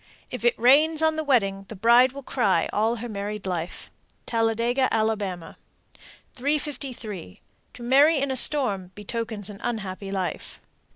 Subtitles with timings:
[0.31, 3.91] If it rains on the wedding, the bride will cry all her married life.
[4.25, 5.15] Talladega, Ala.
[6.33, 7.39] 353.
[7.75, 10.59] To marry in a storm betokens an unhappy life.